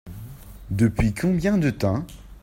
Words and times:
Depuis 0.71 1.13
combien 1.13 1.59
de 1.59 1.69
temps? 1.69 2.07